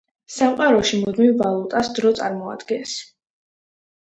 სამყაროში 0.35 1.01
მუდმივ 1.01 1.35
ვალუტას 1.41 1.91
დრო 1.99 2.15
წარმოადგენს. 2.21 2.99